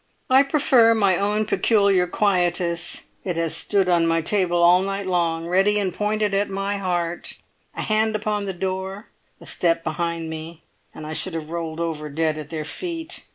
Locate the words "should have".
11.13-11.51